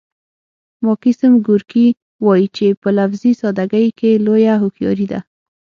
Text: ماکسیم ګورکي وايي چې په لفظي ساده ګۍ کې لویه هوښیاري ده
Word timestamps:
ماکسیم 0.85 1.33
ګورکي 1.45 1.87
وايي 2.25 2.47
چې 2.57 2.67
په 2.81 2.89
لفظي 2.97 3.31
ساده 3.41 3.65
ګۍ 3.71 3.87
کې 3.99 4.21
لویه 4.25 4.55
هوښیاري 4.61 5.07
ده 5.11 5.19